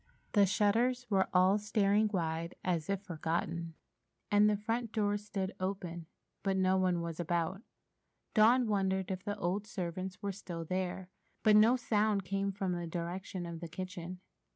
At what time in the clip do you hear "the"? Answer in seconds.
0.31-0.47, 4.49-4.57, 9.23-9.37, 12.71-12.87, 13.59-13.67